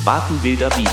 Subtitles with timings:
[0.00, 0.88] Spaten wilder Beat.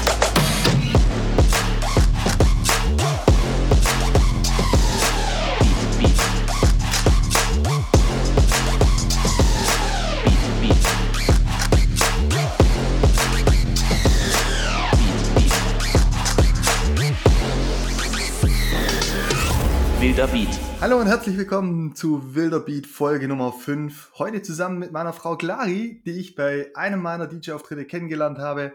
[20.01, 20.49] Wilder Beat.
[20.81, 24.11] Hallo und herzlich willkommen zu Wilder Beat Folge Nummer 5.
[24.17, 28.73] Heute zusammen mit meiner Frau Clari, die ich bei einem meiner DJ-Auftritte kennengelernt habe.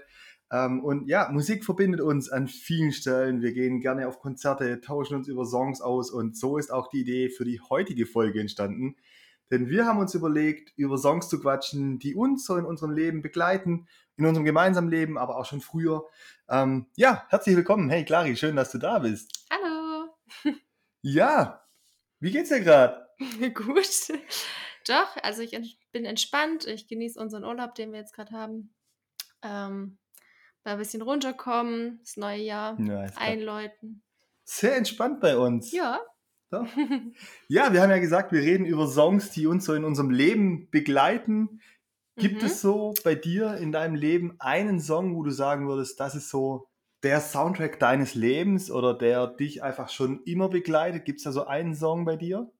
[0.53, 3.40] Ähm, und ja, Musik verbindet uns an vielen Stellen.
[3.40, 7.00] Wir gehen gerne auf Konzerte, tauschen uns über Songs aus und so ist auch die
[7.00, 8.96] Idee für die heutige Folge entstanden.
[9.50, 13.23] Denn wir haben uns überlegt, über Songs zu quatschen, die uns so in unserem Leben
[13.23, 16.07] begleiten, in unserem gemeinsamen Leben, aber auch schon früher.
[16.50, 17.89] Ähm, ja, herzlich willkommen.
[17.89, 19.46] Hey Clari, schön, dass du da bist.
[19.50, 20.14] Hallo.
[21.04, 21.67] Ja,
[22.21, 23.09] wie geht's dir gerade?
[23.54, 24.12] Gut.
[24.87, 25.59] Doch, also ich
[25.90, 26.64] bin entspannt.
[26.64, 28.73] Ich genieße unseren Urlaub, den wir jetzt gerade haben.
[29.43, 29.98] Ähm,
[30.64, 34.03] mal ein bisschen runterkommen, das neue Jahr Ja, einläuten.
[34.45, 35.73] sehr entspannt bei uns.
[35.73, 36.00] Ja.
[37.48, 40.70] Ja, wir haben ja gesagt, wir reden über Songs, die uns so in unserem Leben
[40.70, 41.61] begleiten.
[42.19, 42.47] Gibt Mhm.
[42.47, 46.31] es so bei dir in deinem Leben einen Song, wo du sagen würdest, das ist
[46.31, 46.69] so
[47.03, 51.05] der Soundtrack deines Lebens oder der dich einfach schon immer begleitet?
[51.05, 52.53] Gibt es da so einen Song bei dir?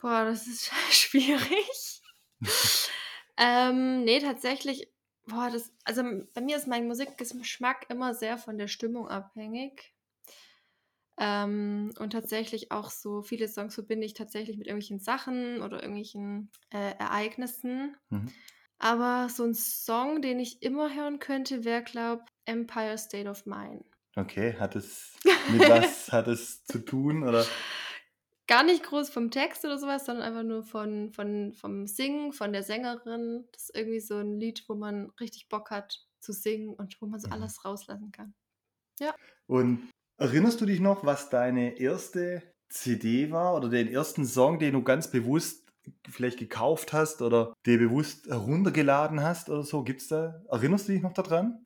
[0.00, 2.02] Boah, das ist schwierig.
[3.36, 4.91] ähm, nee, tatsächlich,
[5.26, 6.02] boah, das, also
[6.34, 9.94] bei mir ist mein Musikgeschmack immer sehr von der Stimmung abhängig.
[11.18, 16.50] Ähm, und tatsächlich auch so viele Songs verbinde ich tatsächlich mit irgendwelchen Sachen oder irgendwelchen
[16.70, 17.96] äh, Ereignissen.
[18.08, 18.32] Mhm.
[18.78, 23.84] Aber so ein Song, den ich immer hören könnte, wäre, glaube Empire State of Mind.
[24.16, 25.12] Okay, hat es
[25.50, 27.46] mit was hat es zu tun oder?
[28.52, 32.52] Gar nicht groß vom Text oder sowas, sondern einfach nur von, von, vom Singen, von
[32.52, 33.48] der Sängerin.
[33.50, 37.06] Das ist irgendwie so ein Lied, wo man richtig Bock hat zu singen und wo
[37.06, 37.32] man so Mhm.
[37.32, 38.34] alles rauslassen kann.
[39.46, 44.74] Und erinnerst du dich noch, was deine erste CD war oder den ersten Song, den
[44.74, 45.72] du ganz bewusst
[46.10, 49.82] vielleicht gekauft hast oder dir bewusst heruntergeladen hast oder so?
[49.82, 50.42] Gibt's da?
[50.50, 51.64] Erinnerst du dich noch daran?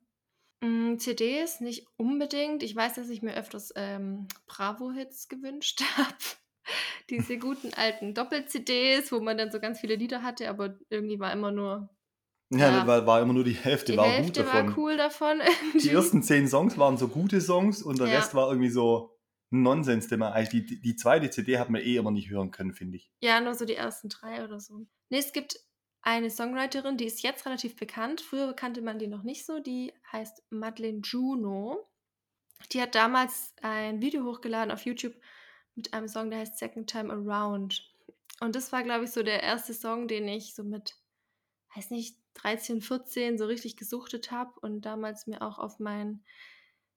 [0.63, 2.63] Mm, CDs nicht unbedingt.
[2.63, 6.15] Ich weiß, dass ich mir öfters ähm, Bravo-Hits gewünscht habe.
[7.09, 11.31] Diese guten alten Doppel-CDs, wo man dann so ganz viele Lieder hatte, aber irgendwie war
[11.31, 11.89] immer nur
[12.51, 12.87] Ja, Ja.
[12.87, 14.67] war, war immer nur die Hälfte, die war Hälfte gut davon.
[14.67, 15.41] war cool davon.
[15.81, 18.15] Die ersten zehn Songs waren so gute Songs und der Ja.
[18.17, 19.13] Rest war irgendwie so
[19.49, 22.73] Nonsens, den man eigentlich, die, die zweite CD hat man eh immer nicht hören können,
[22.73, 23.09] finde ich.
[23.21, 24.85] Ja, nur so die ersten drei oder so.
[25.09, 25.57] Nee, es gibt
[26.01, 28.21] eine Songwriterin, die ist jetzt relativ bekannt.
[28.21, 29.59] Früher kannte man die noch nicht so.
[29.59, 31.85] Die heißt Madeleine Juno.
[32.71, 35.15] Die hat damals ein Video hochgeladen auf YouTube
[35.77, 37.89] mit einem Song, der heißt Second Time Around.
[38.39, 40.95] Und das war, glaube ich, so der erste Song, den ich so mit,
[41.75, 46.23] weiß nicht, 13, 14 so richtig gesuchtet habe und damals mir auch auf mein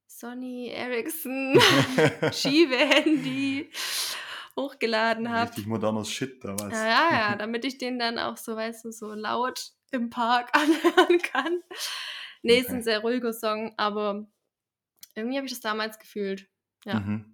[0.07, 1.59] Sony Ericsson
[2.33, 3.71] Schiebe-Handy
[4.57, 5.51] hochgeladen habe.
[5.51, 6.73] Richtig moderner Shit damals.
[6.73, 10.51] Ja, ja, ja, damit ich den dann auch so, weißt du, so laut im Park
[10.55, 11.63] anhören kann.
[12.43, 12.77] Nee, ist Okay.
[12.77, 14.27] ein sehr ruhiger Song, aber
[15.15, 16.49] irgendwie habe ich das damals gefühlt.
[16.85, 17.01] Ja.
[17.01, 17.30] Mhm.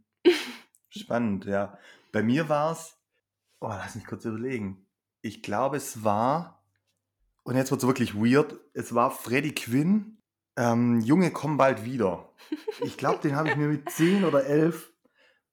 [0.97, 1.79] Spannend, ja.
[2.12, 2.97] Bei mir war es,
[3.61, 4.87] oh, lass mich kurz überlegen.
[5.23, 6.62] Ich glaube, es war,
[7.45, 10.19] und jetzt wird es wirklich weird, es war Freddie Quinn,
[10.56, 12.33] ähm, Junge, komm bald wieder.
[12.81, 14.93] Ich glaube, den habe ich mir mit 10 oder 11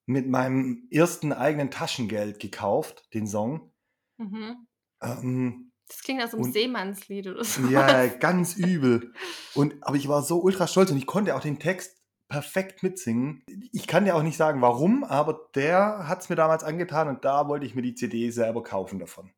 [0.06, 3.72] mit meinem ersten eigenen Taschengeld gekauft, den Song.
[4.18, 4.68] Mhm.
[5.02, 7.68] Ähm, Das klingt nach so einem Seemannslied oder so.
[7.68, 9.14] ja, ganz übel.
[9.56, 12.03] Und, aber ich war so ultra stolz und ich konnte auch den Text
[12.34, 13.44] perfekt mitsingen.
[13.72, 17.24] Ich kann dir auch nicht sagen, warum, aber der hat es mir damals angetan und
[17.24, 19.32] da wollte ich mir die CD selber kaufen davon.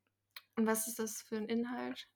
[0.56, 2.08] Und was ist das für ein Inhalt?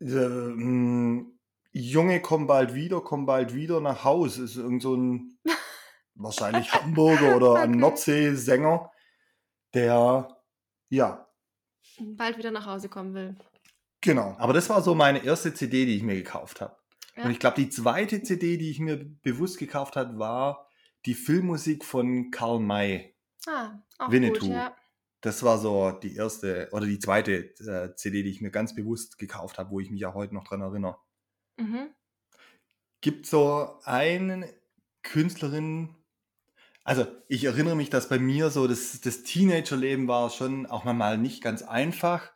[0.00, 1.38] Ähm,
[1.70, 4.38] Junge, komm bald wieder, komm bald wieder nach Haus.
[4.38, 5.38] Ist irgend so ein
[6.16, 7.78] wahrscheinlich Hamburger oder ein Okay.
[7.78, 8.90] Nordsee-Sänger,
[9.74, 10.36] der,
[10.90, 11.28] ja,
[11.98, 13.36] Bald wieder nach Hause kommen will.
[14.00, 14.36] genau.
[14.38, 16.76] Aber das war so meine erste CD, die ich mir gekauft habe.
[17.16, 17.24] Ja.
[17.24, 20.68] Und ich glaube, die zweite CD, die ich mir bewusst gekauft habe, war
[21.06, 23.14] die Filmmusik von Karl May.
[23.46, 24.46] Ah, auch Winnetou.
[24.46, 24.76] gut, ja.
[25.20, 29.18] Das war so die erste oder die zweite äh, CD, die ich mir ganz bewusst
[29.18, 30.98] gekauft habe, wo ich mich auch heute noch dran erinnere.
[31.56, 31.88] Mhm.
[33.00, 34.52] Gibt so eine
[35.02, 35.94] Künstlerin,
[36.82, 41.16] also ich erinnere mich, dass bei mir so das, das Teenagerleben war schon auch manchmal
[41.16, 42.30] nicht ganz einfach,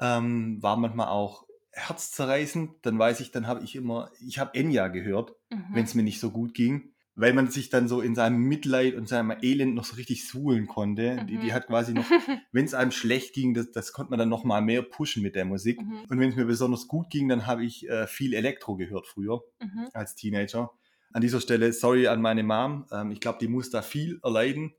[0.00, 2.70] ähm, war manchmal auch herzzerreißend.
[2.82, 5.64] Dann weiß ich, dann habe ich immer, ich habe Enya gehört, Mhm.
[5.72, 6.88] wenn es mir nicht so gut ging.
[7.14, 10.66] weil man sich dann so in seinem Mitleid und seinem Elend noch so richtig suhlen
[10.66, 11.26] konnte.
[11.28, 11.52] Die, die Mhm.
[11.52, 12.06] hat quasi noch,
[12.52, 15.34] wenn es einem schlecht ging, das, das konnte man dann noch mal mehr pushen mit
[15.36, 15.82] der Musik.
[15.82, 16.06] Mhm.
[16.08, 19.42] Und wenn es mir besonders gut ging, dann habe ich äh, viel Elektro gehört früher
[19.60, 19.88] Mhm.
[19.92, 20.70] als Teenager.
[21.12, 22.86] An dieser Stelle sorry an meine Mom.
[22.90, 24.72] Ähm, ich glaube, die muss da viel erleiden,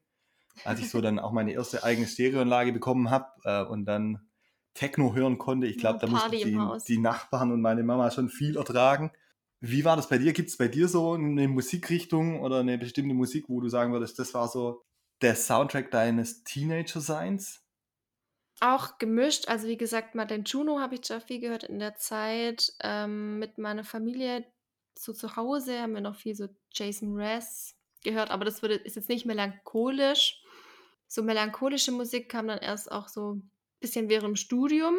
[0.66, 4.28] als ich so dann auch meine erste eigene Stereoanlage bekommen habe äh, und dann
[4.74, 5.68] Techno hören konnte.
[5.68, 9.12] Ich glaube, da mussten die, Nachbarn und meine Mama schon viel ertragen.
[9.60, 10.34] Wie war das bei dir?
[10.34, 14.20] Gibt es bei dir so eine Musikrichtung oder eine bestimmte Musik, wo du sagen würdest,
[14.20, 14.84] das war so
[15.22, 17.62] der Soundtrack deines Teenager-Seins?
[18.60, 22.74] Auch gemischt, also wie gesagt, Madeleine Juno habe ich schon viel gehört in der Zeit.
[22.82, 24.46] Ähm, mit meiner Familie
[24.98, 28.96] so zu Hause haben wir noch viel so Jason Mraz gehört, aber das würde, ist
[28.96, 30.42] jetzt nicht melancholisch.
[31.08, 33.42] So melancholische Musik kam dann erst auch so
[33.84, 34.96] bisschen während dem Studium.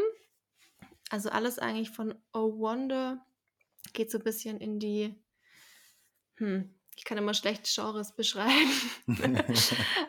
[1.11, 3.27] Also alles eigentlich von Oh Wonder
[3.93, 5.15] geht so ein bisschen in die,
[6.37, 8.73] hm, ich kann immer schlecht Genres beschreiben.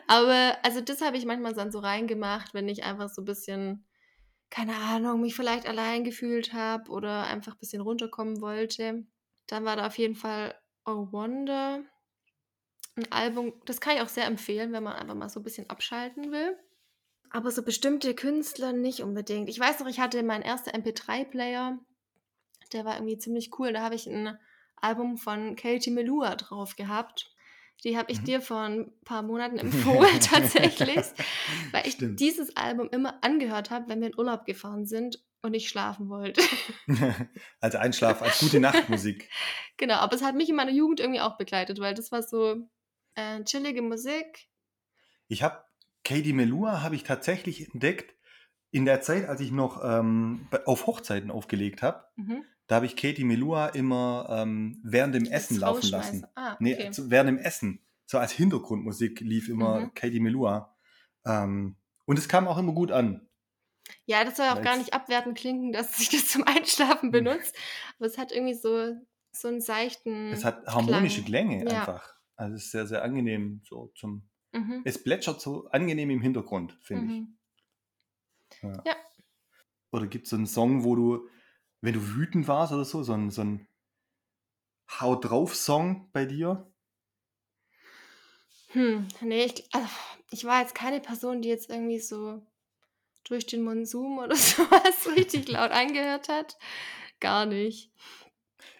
[0.06, 3.86] Aber also das habe ich manchmal dann so reingemacht, wenn ich einfach so ein bisschen,
[4.50, 9.06] keine Ahnung, mich vielleicht allein gefühlt habe oder einfach ein bisschen runterkommen wollte.
[9.46, 11.82] Dann war da auf jeden Fall Oh Wonder.
[12.96, 15.68] Ein Album, das kann ich auch sehr empfehlen, wenn man einfach mal so ein bisschen
[15.68, 16.58] abschalten will.
[17.30, 19.48] Aber so bestimmte Künstler nicht unbedingt.
[19.48, 21.78] Ich weiß noch, ich hatte meinen ersten MP3-Player,
[22.72, 23.72] der war irgendwie ziemlich cool.
[23.72, 24.38] Da habe ich ein
[24.76, 27.32] Album von Katie Melua drauf gehabt.
[27.84, 28.24] Die habe ich Mhm.
[28.24, 31.04] dir vor ein paar Monaten empfohlen, tatsächlich,
[31.72, 32.20] weil ich Stimmt.
[32.20, 36.40] dieses Album immer angehört habe, wenn wir in Urlaub gefahren sind und ich schlafen wollte.
[37.60, 39.28] als Einschlaf, als gute Nachtmusik.
[39.76, 42.66] genau, aber es hat mich in meiner Jugend irgendwie auch begleitet, weil das war so
[43.14, 44.48] äh, chillige Musik.
[45.28, 45.62] Ich habe
[46.06, 48.14] Katie Melua habe ich tatsächlich entdeckt
[48.70, 52.04] in der Zeit, als ich noch ähm, auf Hochzeiten aufgelegt habe.
[52.14, 52.44] Mhm.
[52.68, 56.26] Da habe ich Katie Melua immer ähm, während dem Essen laufen lassen.
[56.36, 56.90] Ah, Nee, okay.
[56.92, 57.84] zu, während dem Essen.
[58.06, 59.94] So als Hintergrundmusik lief immer Mhm.
[59.94, 60.76] Katie Melua.
[61.24, 63.28] Ähm, und es kam auch immer gut an.
[64.04, 67.56] Ja, das soll auch gar nicht abwertend klingen, dass sich das zum Einschlafen benutzt.
[67.98, 68.94] Aber es hat irgendwie so,
[69.32, 70.32] so einen seichten.
[70.32, 71.48] Es hat harmonische Klang.
[71.48, 71.80] Klänge Ja.
[71.80, 72.14] einfach.
[72.36, 74.28] Also es ist sehr, sehr angenehm so zum.
[74.56, 74.82] Mhm.
[74.84, 77.20] Es plätschert so angenehm im Hintergrund, finde ich.
[77.20, 77.38] Mhm.
[79.92, 81.28] Oder gibt es so einen Song, wo du,
[81.80, 83.66] wenn du wütend warst oder so, so ein, so ein
[85.00, 86.70] Hau drauf Song bei dir?
[88.68, 89.88] Hm, nee, ich, also,
[90.30, 92.42] ich war jetzt keine Person, die jetzt irgendwie so
[93.24, 96.58] durch den Monsum oder sowas richtig laut angehört hat.
[97.20, 97.90] Gar nicht.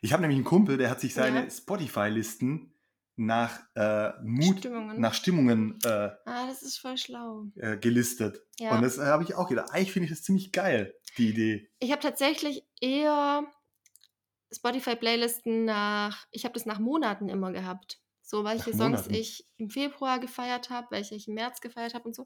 [0.02, 1.50] Ich habe nämlich einen Kumpel, der hat sich seine Ja.
[1.50, 2.72] Spotify-Listen
[3.16, 5.00] nach äh, Mut, Stimmungen.
[5.00, 5.88] nach Stimmungen äh,
[6.26, 7.46] Ah, das ist voll schlau.
[7.56, 8.42] äh, gelistet.
[8.58, 8.74] Ja.
[8.74, 9.70] Und das habe ich auch gedacht.
[9.72, 11.70] Eigentlich finde ich das ziemlich geil, die Idee.
[11.78, 13.44] Ich habe tatsächlich eher
[14.52, 18.00] Spotify-Playlisten nach, ich habe das nach Monaten immer gehabt.
[18.22, 19.14] So, welche Nach Songs Monaten?
[19.14, 22.22] ich im Februar gefeiert habe, welche ich im März gefeiert habe und so.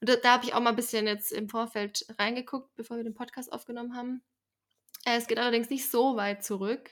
[0.00, 3.04] Und da, da habe ich auch mal ein bisschen jetzt im Vorfeld reingeguckt, bevor wir
[3.04, 4.22] den Podcast aufgenommen haben.
[5.04, 6.90] Äh, es geht allerdings nicht so weit zurück.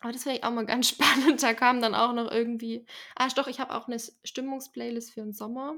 [0.00, 1.42] Aber das finde ich auch mal ganz spannend.
[1.42, 2.86] Da kam dann auch noch irgendwie.
[3.16, 5.74] Ah, doch, ich habe auch eine Stimmungsplaylist für den Sommer.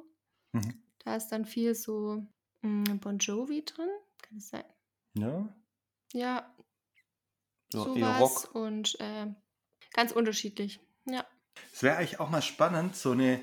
[0.52, 0.82] Mhm.
[1.05, 2.22] Da ist dann viel so
[2.62, 3.88] mm, Bon Jovi drin.
[4.22, 4.64] Kann es sein?
[5.14, 5.49] Ja,
[6.12, 6.55] Ja,
[7.72, 8.55] so eher sowas Rock.
[8.55, 9.26] und äh,
[9.94, 10.81] ganz unterschiedlich.
[11.06, 11.25] Ja.
[11.72, 13.40] Es wäre eigentlich auch mal spannend, so eine,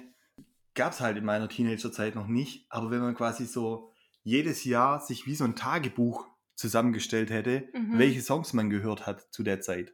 [0.75, 3.91] gab es halt in meiner Teenagerzeit noch nicht, aber wenn man quasi so
[4.24, 7.97] jedes Jahr sich wie so ein Tagebuch zusammengestellt hätte, Mhm.
[8.00, 9.94] welche Songs man gehört hat zu der Zeit.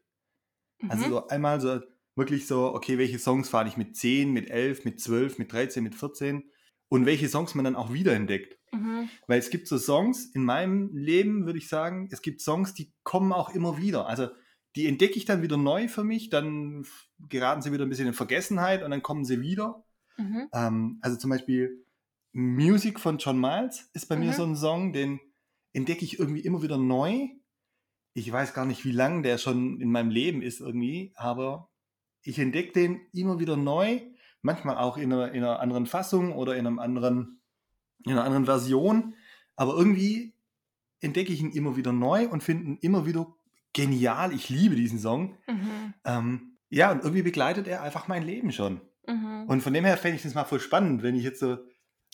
[0.89, 1.09] Also Mhm.
[1.09, 1.80] so einmal so
[2.16, 5.83] wirklich so, okay, welche Songs fahre ich mit 10, mit 11, mit 12, mit 13,
[5.83, 6.44] mit 14
[6.90, 8.57] und welche Songs man dann auch wiederentdeckt.
[8.71, 9.09] Mhm.
[9.28, 12.94] Weil es gibt so Songs in meinem Leben, würde ich sagen, es gibt Songs, die
[13.04, 14.07] kommen auch immer wieder.
[14.07, 14.28] Also
[14.75, 16.85] die entdecke ich dann wieder neu für mich, dann
[17.30, 19.83] geraten sie wieder ein bisschen in Vergessenheit und dann kommen sie wieder.
[20.18, 20.49] Mhm.
[20.54, 21.85] Ähm, also zum Beispiel
[22.33, 24.33] Music von John Miles ist bei mir Mhm.
[24.33, 25.19] so ein Song, den
[25.73, 27.28] entdecke ich irgendwie immer wieder neu.
[28.14, 31.70] Ich weiß gar nicht, wie lange der schon in meinem Leben ist irgendwie, aber
[32.22, 34.02] ich entdecke den immer wieder neu,
[34.42, 37.42] manchmal auch in einer, in einer anderen Fassung oder in einem anderen,
[38.06, 39.16] in einer anderen Version,
[39.56, 40.34] aber irgendwie
[41.02, 43.34] entdecke ich ihn immer wieder neu und finde ihn immer wieder
[43.74, 44.34] genial.
[44.34, 45.38] Ich liebe diesen Song.
[45.48, 45.94] Mhm.
[46.06, 48.82] Ähm, ja, und irgendwie begleitet er einfach mein Leben schon.
[49.08, 49.46] Mhm.
[49.48, 51.58] Und von dem her fände ich das mal voll spannend, wenn ich jetzt so.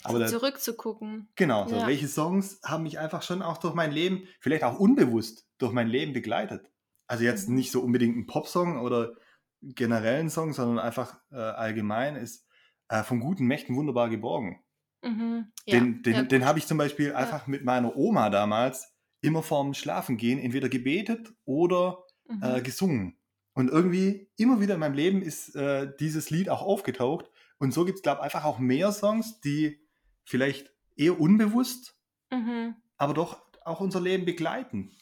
[0.03, 1.29] Aber da, Zurückzugucken.
[1.35, 1.87] genau, so Ja.
[1.87, 5.87] welche Songs haben mich einfach schon auch durch mein Leben, vielleicht auch unbewusst durch mein
[5.87, 6.71] Leben begleitet.
[7.07, 7.55] Also jetzt Mhm.
[7.55, 9.13] nicht so unbedingt ein Popsong oder
[9.61, 12.47] generellen Song, sondern einfach äh, allgemein ist
[12.87, 14.63] äh, von guten Mächten wunderbar geborgen.
[15.03, 15.51] Mhm.
[15.65, 15.79] Ja.
[15.79, 19.73] Den, den, ja, den habe ich zum Beispiel einfach mit meiner Oma damals immer vorm
[19.73, 22.43] Schlafengehen entweder gebetet oder Mhm.
[22.43, 23.17] äh, gesungen.
[23.53, 27.29] Und irgendwie immer wieder in meinem Leben ist äh, dieses Lied auch aufgetaucht.
[27.57, 29.81] Und so gibt es, glaube ich, einfach auch mehr Songs, die
[30.29, 31.95] vielleicht eher unbewusst,
[32.31, 32.75] Mhm.
[32.97, 34.95] aber doch auch unser Leben begleiten.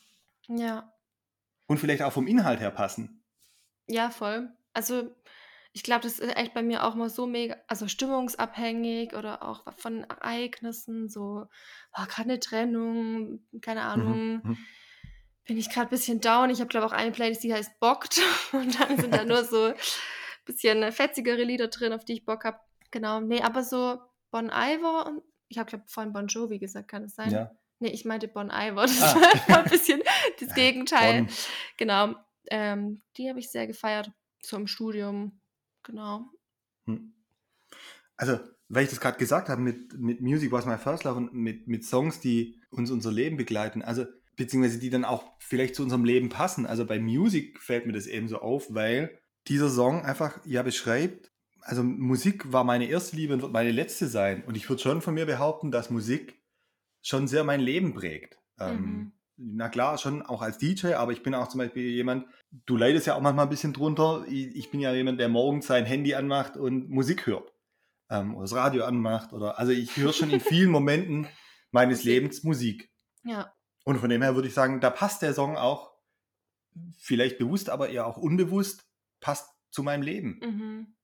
[0.47, 0.93] Ja.
[1.67, 3.23] Und vielleicht auch vom Inhalt her passen.
[3.87, 4.49] Ja, voll.
[4.73, 5.13] Also,
[5.73, 9.65] ich glaube, das ist echt bei mir auch mal so mega, also stimmungsabhängig oder auch
[9.77, 11.45] von Ereignissen, so,
[11.97, 14.57] oh, gerade eine Trennung, keine Ahnung, Mhm.
[15.45, 16.49] bin ich gerade ein bisschen down.
[16.49, 18.21] Ich habe, glaube ich, auch eine Playlist, die heißt Bockt.
[18.53, 19.75] Und dann sind da nur so ein
[20.45, 22.59] bisschen fetzigere Lieder drin, auf die ich Bock habe.
[22.91, 23.19] Genau.
[23.19, 23.99] Nee, aber so
[24.31, 27.31] Bon Iver und ich habe, glaube ich, vorhin Bon Jovi gesagt, kann es sein?
[27.31, 27.51] Ja.
[27.79, 28.81] Nee, ich meinte Bon Iver.
[28.87, 29.15] Das Ah.
[29.47, 30.01] war ein bisschen
[30.39, 31.23] das Gegenteil.
[31.23, 31.33] Bonn.
[31.77, 32.15] Genau.
[32.49, 34.11] Ähm, die habe ich sehr gefeiert.
[34.41, 35.39] So im Studium.
[35.83, 36.25] Genau.
[36.85, 37.13] Hm.
[38.17, 41.33] Also, weil ich das gerade gesagt habe, mit, mit Music was my first love und
[41.33, 44.05] mit, mit Songs, die uns unser Leben begleiten, also
[44.35, 46.65] beziehungsweise die dann auch vielleicht zu unserem Leben passen.
[46.65, 49.17] Also bei Music fällt mir das eben so auf, weil
[49.47, 51.31] dieser Song einfach ja beschreibt,
[51.67, 54.43] also Musik war meine erste Liebe und wird meine letzte sein.
[54.45, 56.41] Und ich würde schon von mir behaupten, dass Musik
[57.01, 58.39] schon sehr mein Leben prägt.
[58.57, 62.25] Ähm, na klar, schon auch als DJ, aber ich bin auch zum Beispiel jemand,
[62.65, 64.25] du leidest ja auch manchmal ein bisschen drunter.
[64.29, 67.53] Ich, bin ja jemand, der morgens sein Handy anmacht und Musik hört.
[68.09, 69.33] Ähm, oder das Radio anmacht.
[69.33, 71.27] Oder, also ich höre schon in vielen Momenten
[71.71, 72.05] meines.
[72.05, 72.89] Lebens Musik.
[73.25, 73.53] Ja.
[73.83, 75.91] Und von dem her würde ich sagen, da passt der Song auch,
[76.97, 78.87] vielleicht bewusst, aber eher auch unbewusst,
[79.19, 80.39] passt zu meinem Leben.
[80.41, 80.96] Mhm.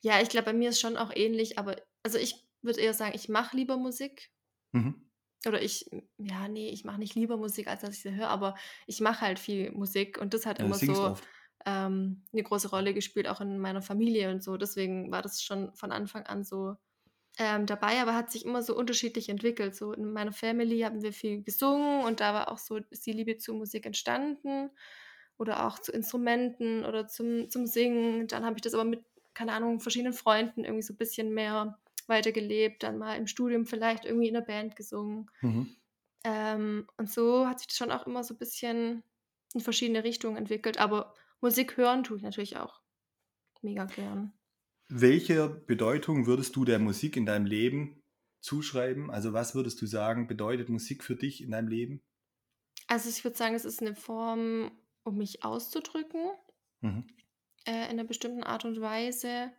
[0.00, 3.14] Ja, ich glaube, bei mir ist schon auch ähnlich, aber also ich würde eher sagen,
[3.14, 4.30] ich mache lieber Musik.
[4.72, 5.04] Mhm.
[5.46, 8.54] Oder ich, ja, nee, ich mache nicht lieber Musik, als dass ich sie höre, aber
[8.86, 11.12] ich mache halt viel Musik und das hat Ja, immer so
[11.66, 14.56] ähm, eine große Rolle gespielt, auch in meiner Familie und so.
[14.56, 16.76] Deswegen war das schon von Anfang an so
[17.38, 19.76] ähm, dabei, aber hat sich immer so unterschiedlich entwickelt.
[19.76, 23.12] So in meiner Family haben wir viel gesungen und da war auch so ist die
[23.12, 24.70] Liebe zur Musik entstanden
[25.38, 28.28] oder auch zu Instrumenten oder zum, zum Singen.
[28.28, 29.04] Dann habe ich das aber mit,
[29.34, 34.04] keine Ahnung, verschiedenen Freunden irgendwie so ein bisschen mehr weitergelebt, dann mal im Studium vielleicht
[34.04, 35.30] irgendwie in der Band gesungen.
[35.42, 35.74] Mhm.
[36.24, 39.04] Ähm, und so hat sich das schon auch immer so ein bisschen
[39.54, 40.78] in verschiedene Richtungen entwickelt.
[40.78, 42.82] Aber Musik hören tue ich natürlich auch
[43.62, 44.34] mega gern.
[44.88, 48.00] Welche Bedeutung würdest du der Musik in deinem Leben
[48.40, 49.10] zuschreiben?
[49.10, 52.02] Also was würdest du sagen, bedeutet Musik für dich in deinem Leben?
[52.86, 54.70] Also ich würde sagen, es ist eine Form,
[55.04, 56.30] um mich auszudrücken,
[56.82, 57.23] Mhm.
[57.64, 59.52] Äh, in einer bestimmten Art und Weise.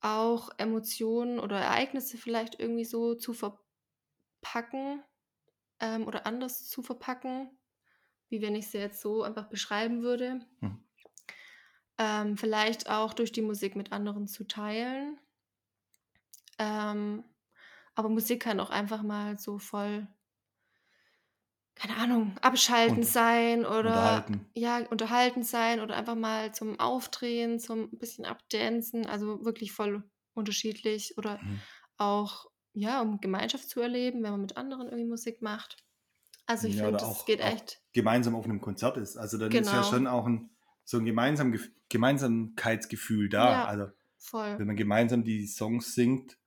[0.00, 5.02] Auch Emotionen oder Ereignisse vielleicht irgendwie so zu verpacken
[5.78, 7.50] ähm, oder anders zu verpacken,
[8.28, 10.40] wie wenn ich sie jetzt so einfach beschreiben würde.
[10.60, 10.84] Mhm.
[11.98, 15.20] Ähm, vielleicht auch durch die Musik mit anderen zu teilen.
[16.58, 17.24] Ähm,
[17.94, 20.08] aber Musik kann auch einfach mal so voll,
[21.74, 24.46] keine Ahnung, abschalten Und sein oder unterhalten.
[24.54, 31.16] ja, unterhalten sein oder einfach mal zum Aufdrehen, zum bisschen abdancen, also wirklich voll unterschiedlich
[31.18, 31.62] oder Mhm.
[31.96, 35.84] auch, ja, um Gemeinschaft zu erleben, wenn man mit anderen irgendwie Musik macht.
[36.46, 37.82] Also ich Ja, finde, das geht echt.
[37.92, 39.16] gemeinsam auf einem Konzert ist.
[39.16, 39.84] Also dann ist ja Genau.
[39.84, 40.50] schon auch ein,
[40.84, 41.56] so ein gemeinsam,
[41.88, 43.60] Gemeinsamkeitsgefühl da.
[43.60, 43.88] Ja, Also
[44.18, 44.58] voll.
[44.58, 46.38] wenn man gemeinsam die Songs singt.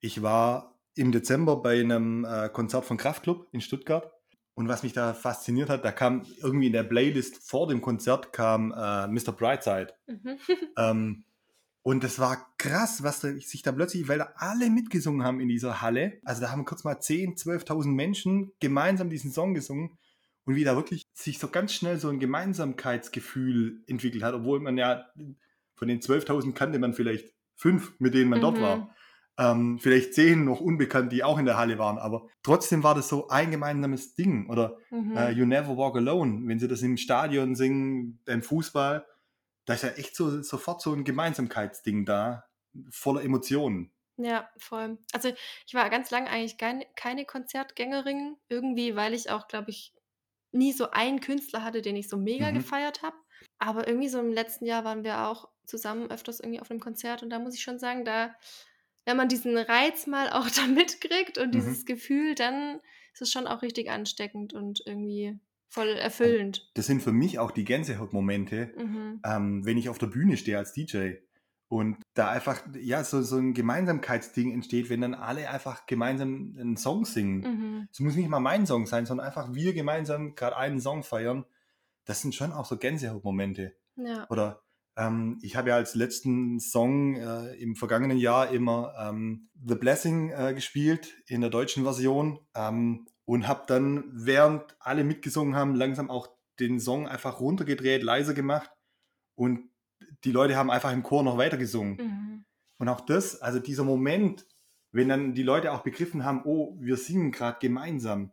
[0.00, 4.12] Ich war im Dezember bei einem äh, Konzert von Kraftklub in Stuttgart.
[4.56, 8.32] Und was mich da fasziniert hat, da kam irgendwie in der Playlist vor dem Konzert
[8.32, 9.32] kam äh, Mr.
[9.32, 9.94] Brightside.
[10.08, 10.38] Mhm.
[10.78, 11.24] Ähm,
[11.82, 15.46] und das war krass, was da, sich da plötzlich, weil da alle mitgesungen haben in
[15.46, 16.18] dieser Halle.
[16.24, 19.96] Also da haben kurz mal 10.000, 12.000 Menschen gemeinsam diesen Song gesungen.
[20.46, 24.76] Und wie da wirklich sich so ganz schnell so ein Gemeinsamkeitsgefühl entwickelt hat, obwohl man
[24.78, 25.06] ja
[25.74, 28.62] von den 12.000 kannte man vielleicht fünf, mit denen man dort Mhm.
[28.62, 28.95] war.
[29.38, 31.98] Ähm, vielleicht zehn noch unbekannt, die auch in der Halle waren.
[31.98, 34.48] Aber trotzdem war das so ein gemeinsames Ding.
[34.48, 35.12] Oder Mhm.
[35.14, 39.06] äh, You Never Walk Alone, wenn sie das im Stadion singen, beim Fußball,
[39.66, 42.44] da ist ja echt so sofort so ein Gemeinsamkeitsding da,
[42.90, 43.92] voller Emotionen.
[44.18, 44.98] Ja, voll.
[45.12, 45.32] Also
[45.66, 49.94] ich war ganz lange eigentlich keine, keine Konzertgängerin, irgendwie, weil ich auch, glaube ich,
[50.52, 52.52] nie so einen Künstler hatte, den ich so mega Mhm.
[52.52, 53.16] gefeiert habe.
[53.58, 57.22] Aber irgendwie so im letzten Jahr waren wir auch zusammen öfters irgendwie auf einem Konzert
[57.22, 58.34] und da muss ich schon sagen, da,
[59.06, 61.52] wenn man diesen Reiz mal auch da mitkriegt und Mhm.
[61.52, 62.80] dieses Gefühl, dann
[63.14, 66.70] ist es schon auch richtig ansteckend und irgendwie voll Also, erfüllend.
[66.74, 69.20] das sind für mich auch die Gänsehautmomente, Mhm.
[69.24, 71.14] ähm, wenn ich auf der Bühne stehe als DJ
[71.68, 76.76] und da einfach ja so, so ein Gemeinsamkeitsding entsteht, wenn dann alle einfach gemeinsam einen
[76.76, 77.40] Song singen.
[77.40, 77.88] Mhm.
[77.90, 81.44] Es muss nicht mal mein Song sein, sondern einfach wir gemeinsam gerade einen Song feiern.
[82.04, 83.74] Das sind schon auch so Gänsehautmomente.
[83.96, 84.28] Ja.
[84.30, 84.62] Oder
[84.96, 90.30] ähm, ich habe ja als letzten Song äh, im vergangenen Jahr immer ähm, The Blessing
[90.30, 96.10] äh, gespielt in der deutschen Version ähm, und habe dann, während alle mitgesungen haben, langsam
[96.10, 98.70] auch den Song einfach runtergedreht, leiser gemacht
[99.34, 99.68] und
[100.24, 101.96] die Leute haben einfach im Chor noch weiter gesungen.
[101.96, 102.44] Mhm.
[102.78, 104.46] Und auch das, also dieser Moment,
[104.92, 108.32] wenn dann die Leute auch begriffen haben, oh, wir singen gerade gemeinsam.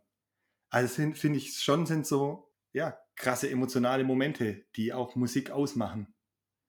[0.70, 6.13] Also finde ich schon, sind so, ja, krasse emotionale Momente, die auch Musik ausmachen.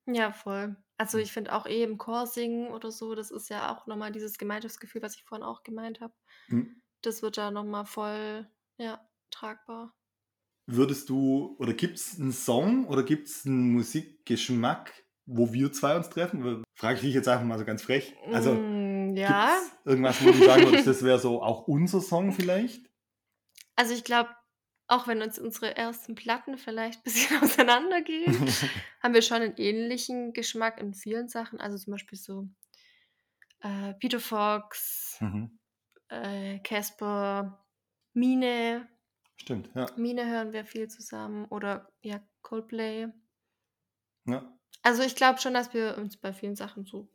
[0.08, 0.76] Ja, voll.
[0.98, 1.24] Also Mhm.
[1.24, 4.38] ich finde auch eh im Chor singen oder so, das ist ja auch nochmal dieses
[4.38, 6.14] Gemeinschaftsgefühl, was ich vorhin auch gemeint habe.
[6.48, 6.82] Hm.
[7.02, 9.94] Das wird da nochmal voll, ja, tragbar.
[10.68, 15.96] Würdest du, oder gibt es einen Song oder gibt es einen Musikgeschmack, wo wir zwei
[15.96, 16.64] uns treffen?
[16.76, 18.16] Frage ich dich jetzt einfach mal so ganz frech.
[18.32, 22.90] Also, Mm, ja, irgendwas, wo du sagen würdest, das wäre so auch unser Song vielleicht?
[23.76, 24.30] also ich glaube,
[24.88, 28.48] auch wenn uns unsere ersten Platten vielleicht ein bisschen auseinandergehen,
[29.02, 31.60] haben wir schon einen ähnlichen Geschmack in vielen Sachen.
[31.60, 32.48] Also zum Beispiel so
[33.62, 35.60] äh, Peter Fox, Mhm.
[36.10, 37.66] äh, Casper,
[38.14, 38.88] Mine.
[39.38, 39.86] Stimmt, ja.
[39.98, 43.08] Mine hören wir viel zusammen oder ja, Coldplay.
[44.26, 44.52] ja.
[44.84, 47.10] Also ich glaube schon, dass wir uns bei vielen Sachen so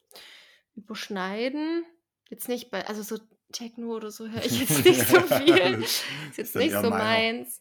[0.74, 1.84] überschneiden.
[2.28, 3.18] Jetzt nicht bei, also so
[3.52, 5.82] Techno oder so höre ich jetzt nicht so viel.
[5.82, 6.04] Ist
[6.36, 7.60] jetzt nicht so meins.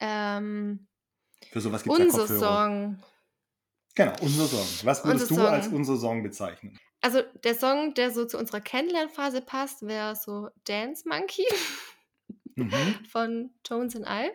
[0.00, 0.86] Ähm,
[1.50, 2.26] Für sowas gibt es ja.
[2.26, 3.02] Song.
[3.94, 4.66] Genau, unser Song.
[4.86, 5.74] Was würdest Unser du als Song.
[5.74, 6.78] unser Song bezeichnen?
[7.00, 11.44] Also der Song, der so zu unserer Kennenlernphase passt, wäre so Dance Monkey
[12.56, 12.94] Mhm.
[13.08, 14.30] von Tones and I.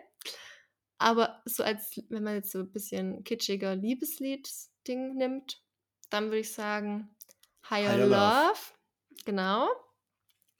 [0.98, 5.62] Aber so als, wenn man jetzt so ein bisschen kitschiger Liebeslied-Ding nimmt,
[6.10, 7.08] dann würde ich sagen
[7.70, 8.10] Higher, Higher Love.
[8.10, 8.58] Love.
[9.24, 9.68] Genau,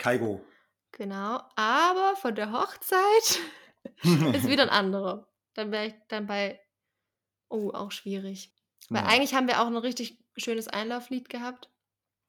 [0.01, 0.45] Kaigo.
[0.93, 1.41] genau.
[1.57, 3.41] Aber von der Hochzeit
[4.35, 5.29] ist wieder ein anderer.
[5.55, 6.61] Dann wäre ich dann bei,
[7.49, 8.55] oh, auch schwierig.
[8.89, 9.09] Weil Ja.
[9.09, 11.71] eigentlich haben wir auch ein richtig schönes Einlauflied gehabt.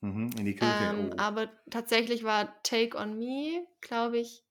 [0.01, 0.73] Mhm, in die Kirche.
[0.83, 1.17] Ähm, oh.
[1.17, 4.43] aber tatsächlich war Take on Me, glaube ich,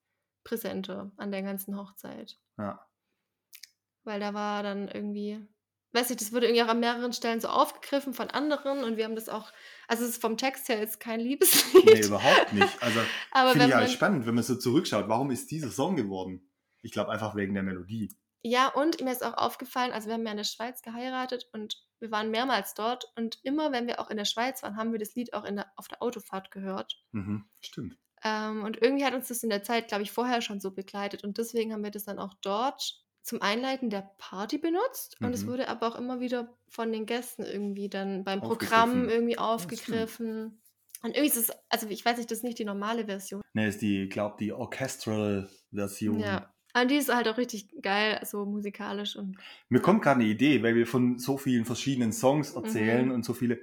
[0.44, 2.38] präsenter an der ganzen Hochzeit.
[2.56, 2.86] Ja.
[4.04, 5.46] Weil da war dann irgendwie,
[5.92, 9.04] weiß nicht, das wurde irgendwie auch an mehreren Stellen so aufgegriffen von anderen und wir
[9.04, 9.52] haben das auch,
[9.88, 11.84] also es ist vom Text her jetzt kein Liebeslied.
[11.84, 12.68] Nee, überhaupt nicht.
[12.80, 13.00] Also
[13.32, 15.08] aber finde wenn ich halt man, spannend, wenn man so zurückschaut.
[15.08, 16.48] Warum ist dieser Song geworden?
[16.82, 18.08] Ich glaube einfach wegen der Melodie.
[18.42, 21.76] ja, und mir ist auch aufgefallen, also wir haben ja in der Schweiz geheiratet und
[21.98, 24.98] wir waren mehrmals dort und immer, wenn wir auch in der Schweiz waren, haben wir
[24.98, 26.98] das Lied auch in der, auf der Autofahrt gehört.
[27.12, 27.98] Mhm, stimmt.
[28.24, 31.24] Ähm, und irgendwie hat uns das in der Zeit, glaube ich, vorher schon so begleitet.
[31.24, 35.16] Und deswegen haben wir das dann auch dort zum Einleiten der Party benutzt.
[35.20, 35.50] Und es Mhm.
[35.50, 38.40] wurde aber auch immer wieder von den Gästen irgendwie dann beim.
[38.40, 40.60] Programm irgendwie aufgegriffen.
[41.02, 43.40] Und irgendwie ist es, also ich weiß nicht, das ist nicht die normale Version.
[43.54, 46.20] Ne, ist die, glaube die Orchestral-Version.
[46.20, 46.52] Ja.
[46.74, 49.36] Und die ist halt auch richtig geil, so musikalisch und
[49.68, 53.12] Mir kommt gerade eine Idee, weil wir von so vielen verschiedenen Songs erzählen Mhm.
[53.12, 53.60] und so viele.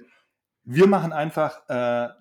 [0.70, 1.72] Wir machen einfach äh,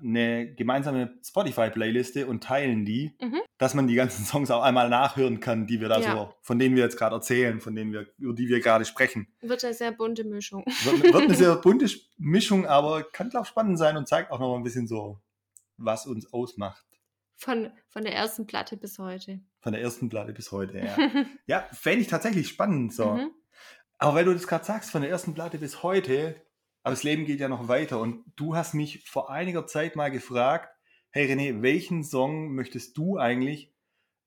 [0.02, 3.42] eine gemeinsame Spotify-Playliste und teilen die, Mhm.
[3.58, 6.12] dass man die ganzen Songs auch einmal nachhören kann, die wir da Ja.
[6.14, 9.28] so, von denen wir jetzt gerade erzählen, von denen wir, über die wir gerade sprechen.
[9.42, 10.64] wird eine sehr bunte Mischung.
[10.66, 14.40] Wird, wird eine sehr bunte Mischung, aber kann, glaube ich, spannend sein und zeigt auch
[14.40, 15.20] noch mal ein bisschen so,
[15.76, 16.86] was uns ausmacht.
[17.36, 19.42] Von, von der ersten Platte bis heute.
[19.60, 20.96] Von der ersten Platte bis heute, ja.
[21.48, 23.12] ja, fände ich tatsächlich spannend so.
[23.14, 23.32] Mhm.
[23.98, 26.36] Aber weil du das gerade sagst, von der ersten Platte bis heute,
[26.88, 28.00] aber das Leben geht ja noch weiter.
[28.00, 30.74] Und du hast mich vor einiger Zeit mal gefragt,
[31.12, 33.74] hey René, welchen Song möchtest du eigentlich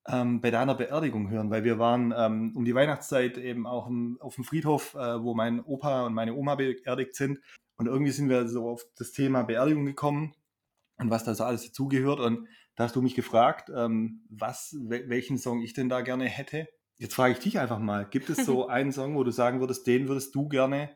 [0.06, 1.50] ähm, bei deiner Beerdigung hören?
[1.50, 5.32] Weil wir waren ähm, um die Weihnachtszeit eben auch im, auf dem Friedhof, äh, wo
[5.32, 7.40] mein Opa und meine Oma beerdigt sind.
[7.78, 10.34] Und irgendwie sind wir so auf das Thema Beerdigung gekommen
[10.98, 12.20] und was da so alles dazugehört.
[12.20, 12.46] Und
[12.76, 16.68] da hast du mich gefragt, ähm, was, wel- welchen Song ich denn da gerne hätte.
[16.98, 19.86] Jetzt frage ich dich einfach mal, gibt es so einen Song, wo du sagen würdest,
[19.86, 20.94] den würdest du gerne,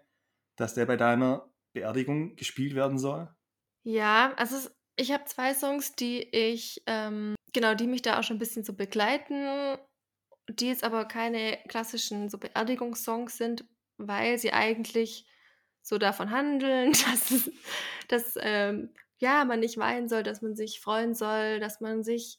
[0.57, 3.29] dass der bei deiner Beerdigung gespielt werden soll?
[3.83, 8.23] Ja, also es, ich habe zwei Songs, die ich, ähm, genau, die mich da auch
[8.23, 9.77] schon ein bisschen so begleiten,
[10.49, 13.65] die jetzt aber keine klassischen so Beerdigungssongs sind,
[13.99, 15.27] weil sie eigentlich
[15.83, 17.51] so davon handeln, dass,
[18.09, 22.39] dass ähm, ja, man nicht weinen soll, dass man sich freuen soll, dass man sich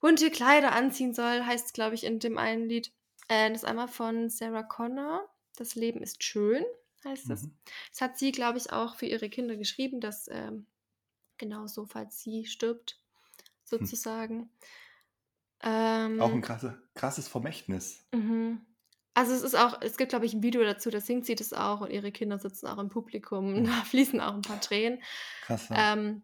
[0.00, 2.92] bunte Kleider anziehen soll, heißt es, glaube ich, in dem einen Lied.
[3.28, 6.64] Äh, das ist einmal von Sarah Connor, Das Leben ist schön,
[7.06, 7.44] heißt es.
[7.44, 7.56] Mhm.
[7.90, 10.66] Das hat sie, glaube ich, auch für ihre Kinder geschrieben, dass ähm,
[11.38, 13.00] genau so, falls sie stirbt,
[13.64, 14.50] sozusagen.
[15.62, 18.04] Ähm, Auch ein krasse, krasses Vermächtnis.
[18.12, 18.66] mhm.
[19.14, 21.54] Also es ist auch, es gibt, glaube ich, ein Video dazu, da singt sie das
[21.54, 23.64] auch und ihre Kinder sitzen auch im Publikum Mhm.
[23.64, 25.02] da fließen auch ein paar Tränen.
[25.42, 25.68] Krass.
[25.72, 26.22] Ähm,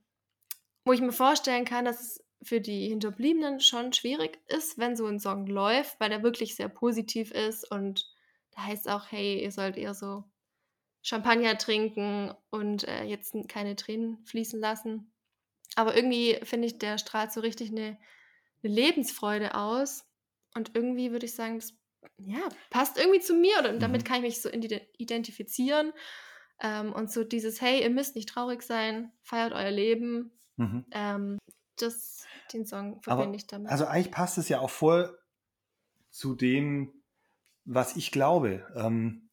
[0.84, 5.06] wo ich mir vorstellen kann, dass es für die Hinterbliebenen schon schwierig ist, wenn so
[5.06, 8.12] ein Song läuft, weil der wirklich sehr positiv ist und
[8.50, 10.24] da heißt auch, hey, ihr sollt eher so
[11.02, 15.12] Champagner trinken und äh, jetzt keine Tränen fließen lassen.
[15.74, 17.98] Aber irgendwie finde ich, der strahlt so richtig eine,
[18.62, 20.04] eine Lebensfreude aus
[20.54, 21.74] und irgendwie würde ich sagen, das
[22.18, 24.04] ja, passt irgendwie zu mir oder damit Mhm.
[24.04, 25.92] kann ich mich so ide- identifizieren.
[26.60, 30.32] Ähm, und so dieses, hey, ihr müsst nicht traurig sein, feiert euer Leben.
[30.56, 30.84] Mhm.
[30.92, 31.38] Ähm,
[31.76, 33.70] das, den Song verbinde Aber ich damit.
[33.70, 35.18] also eigentlich passt es ja auch voll
[36.10, 37.02] zu dem,
[37.64, 38.66] was ich glaube.
[38.76, 39.30] Ähm,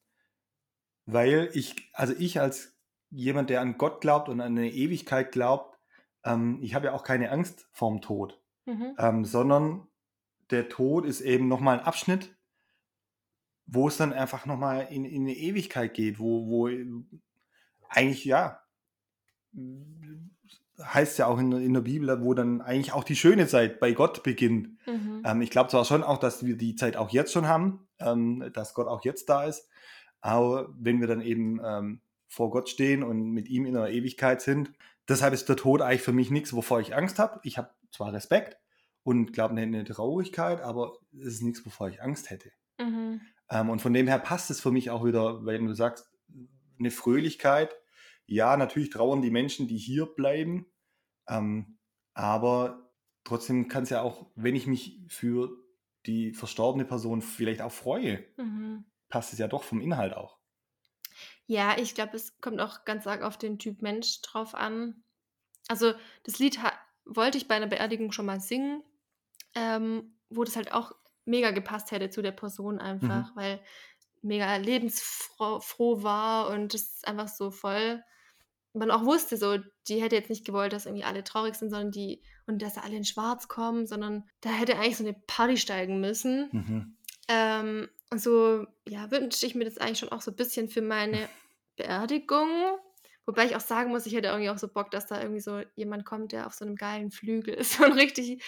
[1.13, 2.77] weil ich, also ich als
[3.09, 5.77] jemand, der an Gott glaubt und an eine Ewigkeit glaubt,
[6.23, 8.95] ähm, ich habe ja auch keine Angst vorm Tod, mhm.
[8.97, 9.87] ähm, sondern
[10.51, 12.35] der Tod ist eben nochmal ein Abschnitt,
[13.65, 16.69] wo es dann einfach nochmal in, in eine Ewigkeit geht, wo, wo
[17.87, 18.61] eigentlich, ja,
[20.81, 23.91] heißt ja auch in, in der Bibel, wo dann eigentlich auch die schöne Zeit bei
[23.91, 24.77] Gott beginnt.
[24.87, 25.23] Mhm.
[25.25, 28.49] Ähm, ich glaube zwar schon auch, dass wir die Zeit auch jetzt schon haben, ähm,
[28.53, 29.68] dass Gott auch jetzt da ist,
[30.21, 34.41] aber wenn wir dann eben ähm, vor Gott stehen und mit ihm in der Ewigkeit
[34.41, 34.71] sind,
[35.07, 37.39] deshalb ist der Tod eigentlich für mich nichts, wovor ich Angst habe.
[37.43, 38.57] Ich habe zwar Respekt
[39.03, 42.51] und glaube eine, eine Traurigkeit, aber es ist nichts, wovor ich Angst hätte.
[42.79, 43.21] Mhm.
[43.49, 46.11] Ähm, und von dem her passt es für mich auch wieder, wenn du sagst,
[46.77, 47.75] eine Fröhlichkeit.
[48.25, 50.67] Ja, natürlich trauern die Menschen, die hier bleiben,
[51.27, 51.79] ähm,
[52.13, 52.91] aber
[53.23, 55.49] trotzdem kann es ja auch, wenn ich mich für
[56.05, 58.85] die verstorbene Person vielleicht auch freue, Mhm.
[59.09, 60.37] Passt es ja doch vom Inhalt auch.
[61.45, 65.03] Ja, ich glaube, es kommt auch ganz arg auf den Typ Mensch drauf an.
[65.67, 65.93] Also
[66.23, 66.59] das Lied
[67.05, 68.83] wollte ich bei einer Beerdigung schon mal singen,
[69.55, 70.93] ähm, wo das halt auch
[71.25, 72.81] mega gepasst hätte zu der Person Mhm.
[72.81, 73.61] einfach, weil
[74.21, 78.03] mega lebensfroh froh war und es einfach so voll
[78.73, 81.91] man auch wusste so, die hätte jetzt nicht gewollt, dass irgendwie alle traurig sind, sondern
[81.91, 85.99] die und dass alle in schwarz kommen, sondern da hätte eigentlich so eine Party steigen
[85.99, 86.49] müssen.
[86.51, 86.97] Mhm.
[87.27, 90.81] Ähm, und so, ja, wünsche ich mir das eigentlich schon auch so ein bisschen für
[90.81, 91.29] meine
[91.77, 92.49] Beerdigung.
[93.25, 95.61] Wobei ich auch sagen muss, ich hätte irgendwie auch so Bock, dass da irgendwie so
[95.75, 98.43] jemand kommt, der auf so einem geilen Flügel ist, so ein richtig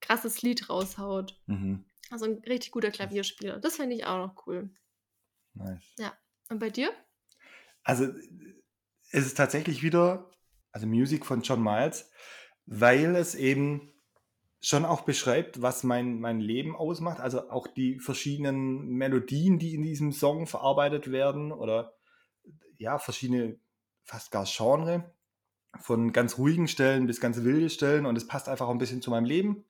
[0.00, 1.40] krasses Lied raushaut.
[1.46, 1.84] Mhm.
[2.10, 3.60] Also ein richtig guter Klavierspieler.
[3.60, 4.70] Das finde ich auch noch cool.
[5.54, 5.94] Nice.
[6.48, 6.92] Und bei dir?
[7.84, 8.12] Also
[9.12, 10.30] es ist tatsächlich wieder,
[10.72, 12.10] also Music von John Miles,
[12.66, 13.89] weil es eben
[14.60, 17.20] schon auch beschreibt, was mein, mein Leben ausmacht.
[17.20, 21.94] Also auch die verschiedenen Melodien, die in diesem Song verarbeitet werden oder
[22.76, 23.58] ja, verschiedene,
[24.02, 25.12] fast gar Genre,
[25.78, 29.02] von ganz ruhigen Stellen bis ganz wilde Stellen und es passt einfach auch ein bisschen
[29.02, 29.64] zu meinem Leben.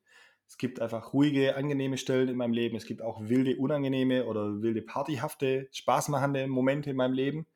[0.47, 2.75] Es gibt einfach ruhige, angenehme Stellen in meinem Leben.
[2.75, 7.47] Es gibt auch wilde, unangenehme oder wilde, partyhafte, spaßmachende Momente in meinem Leben.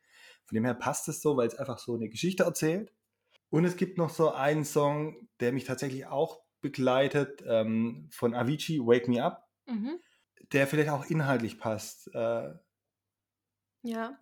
[0.45, 2.93] Von dem her passt es so, weil es einfach so eine Geschichte erzählt.
[3.50, 8.80] Und es gibt noch so einen Song, der mich tatsächlich auch begleitet, ähm, von Avicii,
[8.82, 9.95] Wake Me Up, Mhm.
[10.54, 12.10] der vielleicht auch inhaltlich passt.
[12.15, 12.54] Äh,
[13.84, 14.19] Ja.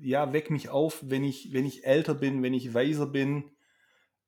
[0.00, 3.50] ja, weck mich auf, wenn ich, wenn ich älter bin, wenn ich weiser bin.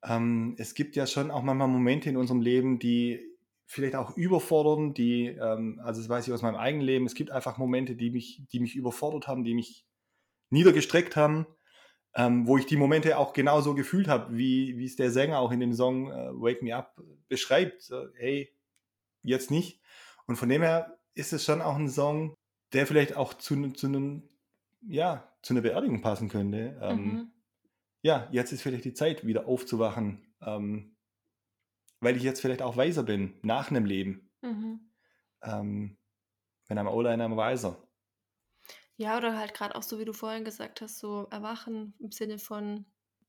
[0.03, 3.21] Ähm, es gibt ja schon auch manchmal Momente in unserem Leben, die
[3.67, 7.31] vielleicht auch überfordern, die, ähm, also das weiß ich aus meinem eigenen Leben, es gibt
[7.31, 9.85] einfach Momente, die mich, die mich überfordert haben, die mich
[10.51, 11.47] niedergestreckt haben,
[12.15, 15.51] ähm, wo ich die Momente auch genauso gefühlt habe, wie, wie es der Sänger auch
[15.51, 17.81] in dem Song äh, Wake Me Up beschreibt.
[17.81, 18.53] So, hey,
[19.23, 19.81] jetzt nicht.
[20.27, 22.35] Und von dem her ist es schon auch ein Song,
[22.73, 24.29] der vielleicht auch zu, zu einem,
[24.81, 26.77] ja, zu einer Beerdigung passen könnte.
[26.81, 27.31] Ähm, Mhm.
[28.05, 30.97] Ja, jetzt ist vielleicht die Zeit, wieder aufzuwachen, ähm,
[32.01, 34.29] weil ich jetzt vielleicht auch weiser bin, nach einem Leben.
[34.41, 34.81] Mhm.
[35.41, 35.97] Ähm,
[36.67, 37.81] wenn I'm older and I'm wiser.
[39.03, 42.39] Ja, oder halt gerade auch so, wie du vorhin gesagt hast, so erwachen im Sinne
[42.39, 42.85] von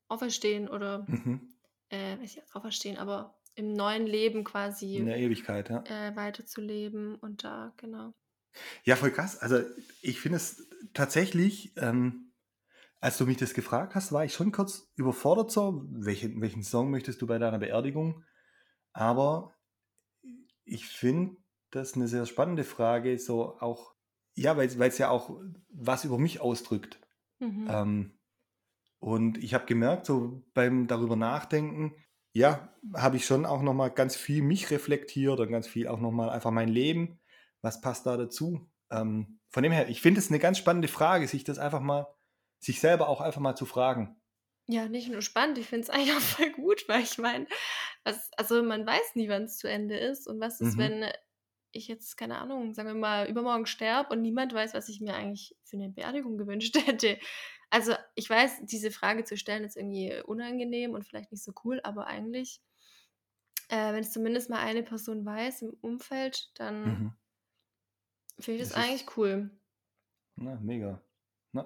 [0.08, 1.54] auferstehen oder, Mhm.
[1.90, 4.44] äh, weiß ich jetzt auferstehen, aber im neuen Leben
[4.92, 5.84] In quasi der Ewigkeit, ja.
[5.84, 8.14] äh, weiterzuleben und da, genau.
[8.84, 9.38] Ja, voll krass.
[9.38, 9.60] Also
[10.00, 12.32] ich finde es tatsächlich, ähm,
[13.00, 16.90] als du mich das gefragt hast, war ich schon kurz überfordert so, welchen, welchen Song
[16.90, 18.24] möchtest du bei deiner Beerdigung?
[18.92, 19.54] Aber
[20.64, 21.36] ich finde
[21.70, 23.93] das eine sehr spannende Frage, so auch,
[24.34, 27.00] ja, weil es ja auch was über mich ausdrückt.
[27.40, 27.66] Mhm.
[27.70, 28.18] Ähm,
[28.98, 31.94] und ich habe gemerkt, so beim darüber nachdenken,
[32.32, 36.30] ja, habe ich schon auch nochmal ganz viel mich reflektiert und ganz viel auch nochmal
[36.30, 37.20] einfach mein Leben.
[37.62, 38.70] Was passt da dazu?
[38.90, 42.08] Ähm, von dem her, ich finde es eine ganz spannende Frage, sich das einfach mal,
[42.58, 44.16] sich selber auch einfach mal zu fragen.
[44.66, 47.46] Ja, nicht nur spannend, ich finde es eigentlich auch voll gut, weil ich meine,
[48.36, 50.78] also man weiß nie, wann es zu Ende ist und was ist, Mhm.
[50.78, 51.04] wenn
[51.74, 55.14] ich jetzt, keine Ahnung, sagen wir mal, übermorgen sterbe und niemand weiß, was ich mir
[55.14, 57.18] eigentlich für eine Beerdigung gewünscht hätte.
[57.70, 61.80] Also ich weiß, diese Frage zu stellen ist irgendwie unangenehm und vielleicht nicht so cool,
[61.84, 62.60] aber eigentlich,
[63.68, 67.14] äh, wenn es zumindest mal eine Person weiß im Umfeld, dann Mhm.
[68.38, 69.50] finde ich das Das eigentlich cool.
[70.36, 71.02] Na, mega.
[71.52, 71.62] Na.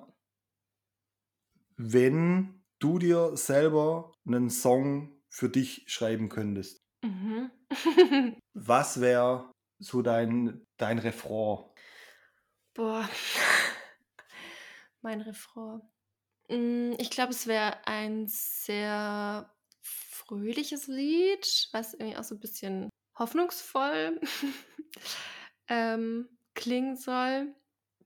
[1.79, 7.51] Wenn du dir selber einen Song für dich schreiben könntest, Mhm.
[8.55, 11.71] was wäre so dein, dein Refrain?
[12.77, 13.09] Boah.
[15.03, 15.83] Mein Refrain.
[16.51, 22.91] Hm, ich glaube, es wäre ein sehr fröhliches Lied, was irgendwie auch so 'n bisschen
[23.19, 24.21] hoffnungsvoll,
[25.69, 27.55] ähm, klingen soll.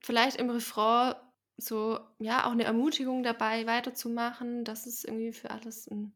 [0.01, 1.15] Vielleicht im Refrain
[1.57, 6.15] so, ja, auch 'ne Ermutigung dabei, weiterzumachen, dass es irgendwie für alles 'n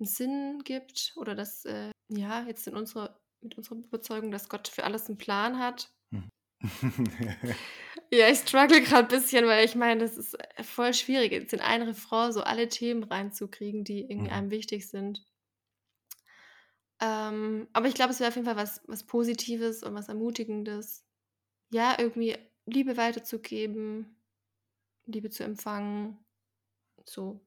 [0.00, 4.68] 'n Sinn gibt oder dass, äh, ja, jetzt in unserer mit unserer Überzeugung, dass Gott
[4.68, 5.90] für alles 'n Plan hat.
[6.12, 6.28] Hm.
[8.12, 11.60] Ja, ich struggle grad bisschen, weil ich meine, das ist, äh, voll schwierig, jetzt in
[11.60, 14.30] einen Refrain so alle Themen reinzukriegen, die irgendwie Mhm.
[14.30, 15.22] einem wichtig sind.
[17.00, 21.04] Ähm, aber ich glaube, es wäre auf jeden Fall was was Positives und was Ermutigendes.
[21.72, 24.16] Ja, irgendwie Liebe weiterzugeben,
[25.06, 26.18] Liebe zu empfangen,
[27.06, 27.40] so.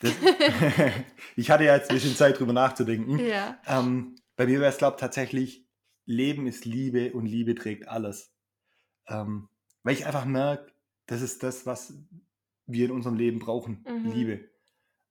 [0.00, 0.14] Das
[1.36, 3.26] ich hatte ja jetzt 'n bisschen Zeit, drüber nachzudenken.
[3.26, 3.60] Ja.
[3.66, 5.66] Ähm, bei mir wäre es, glaube tatsächlich:
[6.06, 8.32] „Leben ist Liebe und Liebe trägt alles.“
[9.08, 9.48] Ähm,
[9.82, 10.72] weil ich einfach merke,
[11.06, 11.94] das ist das, was
[12.66, 14.10] wir in unserem Leben brauchen, Mhm.
[14.10, 14.50] Liebe.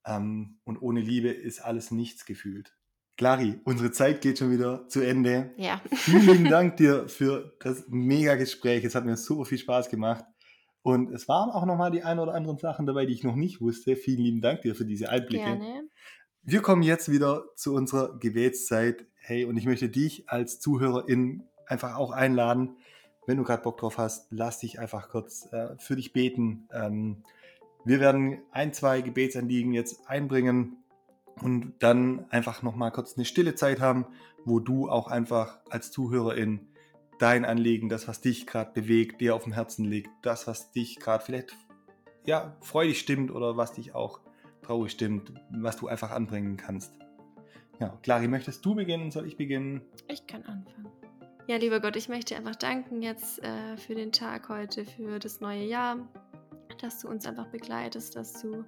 [0.05, 2.75] Ähm, und ohne Liebe ist alles nichts gefühlt.
[3.17, 5.53] Clari, unsere Zeit geht schon wieder zu Ende.
[5.57, 5.81] Ja.
[5.93, 8.83] Vielen lieben Dank dir für das Mega-Gespräch.
[8.83, 10.25] Es hat mir super viel Spaß gemacht.
[10.83, 13.35] Und es waren auch noch mal die ein oder anderen Sachen dabei, die ich noch
[13.35, 13.95] nicht wusste.
[13.95, 15.43] Vielen lieben Dank dir für diese Einblicke.
[15.43, 15.89] Gerne.
[16.43, 19.05] Wir kommen jetzt wieder zu unserer Gebetszeit.
[19.27, 22.77] Hey, und ich möchte dich als Zuhörerin einfach auch einladen,
[23.25, 26.69] wenn du grad Bock drauf hast, lass dich einfach kurz, äh, für dich beten.
[26.71, 27.25] Ähm,
[27.83, 30.77] wir werden 1, 2 Gebetsanliegen jetzt einbringen
[31.41, 34.05] und dann einfach noch mal kurz 'ne stille Zeit haben,
[34.45, 36.65] wo du auch einfach als Zuhörerin
[37.19, 41.23] dein Anliegen, das, was dich grad bewegt, dir aufm Herzen liegt, das, was dich grad
[41.23, 41.53] vielleicht,
[42.25, 44.21] ja, freudig stimmt oder was dich auch
[44.61, 46.93] traurig stimmt, was du einfach anbringen kannst.
[47.79, 49.11] Ja, Clari, möchtest du beginnen?
[49.11, 49.81] Soll ich beginnen?
[50.07, 50.91] Ich kann anfangen.
[51.47, 55.39] Ja, lieber Gott, ich möchte einfach danken jetzt, äh, für den Tag heute, für das
[55.39, 55.97] neue Jahr,
[56.81, 58.65] dass du uns einfach begleitest, dass du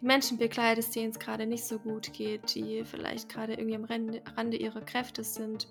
[0.00, 4.56] die Menschen begleitest, denen's grade nicht so gut geht, die vielleicht grade irgendwie am Rande
[4.56, 5.68] ihrer Kräfte sind,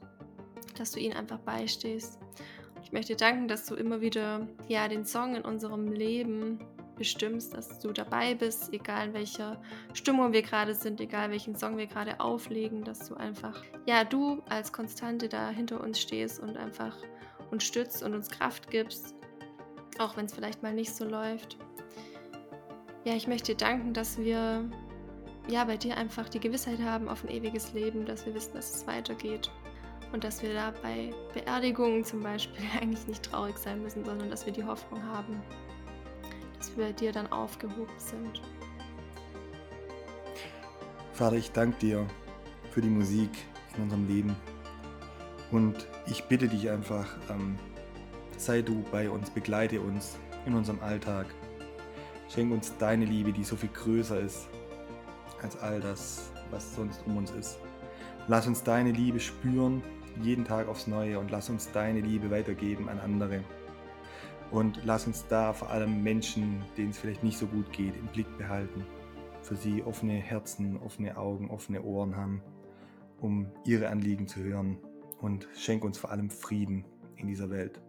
[0.78, 2.20] dass du ihnen einfach beistehst.
[2.84, 6.60] Ich möchte danken, dass du immer wieder, ja, den Song in unserem Leben
[7.00, 9.60] bestimmst, dass du dabei bist, egal in welcher
[9.94, 14.44] Stimmung wir grade sind, egal welchen Song wir grade auflegen, dass du einfach ja, du
[14.50, 16.96] als Konstante da hinter uns stehst und einfach
[17.50, 19.16] uns stützt und uns Kraft gibst,
[19.98, 21.58] auch wenn's vielleicht mal nicht so läuft.
[23.06, 24.70] Ja, ich möchte dir danken, dass wir,
[25.50, 28.76] ja, bei dir einfach die Gewissheit haben auf 'n ewiges Leben, dass wir wissen, dass
[28.76, 29.50] es weitergeht
[30.12, 34.46] und dass wir da bei Beerdigungen zum Beispiel eigentlich nicht traurig sein müssen, sondern dass
[34.46, 35.42] wir die Hoffnung haben,
[36.60, 38.42] dass wir dir dann aufgehoben sind.
[41.14, 42.08] Vater, ich danke dir
[42.72, 43.32] für die Musik
[43.76, 44.36] in unserem Leben.
[45.52, 47.58] Und ich bitte dich einfach, ähm,
[48.38, 51.26] sei du bei uns, begleite uns in unserem Alltag.
[52.30, 54.48] Schenk uns deine Liebe, die so viel größer ist
[55.42, 57.58] als all das, was sonst um uns ist.
[58.28, 59.82] Lass uns deine Liebe spüren,
[60.22, 63.44] jeden Tag aufs Neue und lass uns deine Liebe weitergeben an andere.
[64.52, 68.38] Und lass uns da vor allem Menschen, denen's vielleicht nicht so gut geht, im Blick
[68.38, 68.86] behalten.
[69.42, 72.42] Für sie offene Herzen, offene Augen, offene Ohren haben,
[73.20, 74.78] um ihre Anliegen zu hören.
[75.22, 76.86] Und schenk uns vor allem Frieden
[77.18, 77.82] in dieser Welt,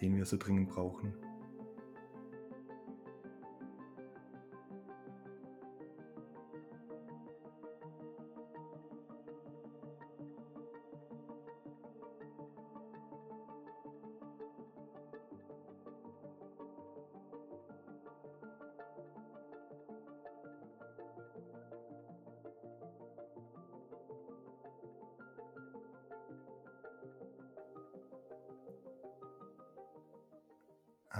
[0.00, 1.14] den wir so dringend brauchen.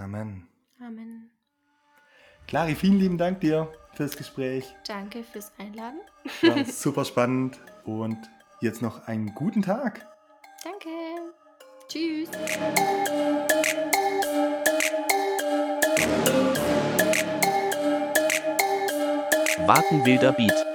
[0.01, 0.47] Amen.
[0.79, 1.29] Amen.
[2.47, 4.73] Clari, vielen lieben Dank dir fürs Gespräch.
[4.87, 5.99] Danke fürs Einladen.
[6.41, 8.17] War super spannend und
[8.61, 10.07] jetzt noch einen guten Tag.
[10.63, 10.89] Danke.
[11.87, 12.29] Tschüss.
[19.67, 20.68] Watenwilder Beat.